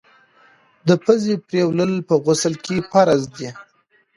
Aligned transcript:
د 0.87 0.89
پزي 1.03 1.35
پرېولل 1.47 1.93
په 2.09 2.15
غسل 2.25 2.53
کي 2.65 2.77
فرض 2.91 3.21
دي. 3.37 3.49